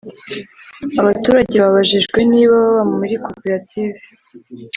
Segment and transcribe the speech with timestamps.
[1.01, 3.99] Abaturage babajijwe niba baba muri koperative